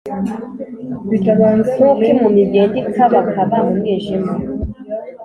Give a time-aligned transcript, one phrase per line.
[1.73, 4.31] nk’uko impumyi igenda ikabakaba mu mwijima,